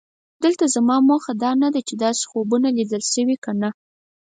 [0.43, 3.69] دلته زما موخه دا نه ده چې داسې خوبونه لیدل شوي او که نه.